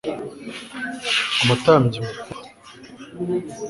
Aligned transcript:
umutambyi 1.43 1.97
mukuru 2.05 2.31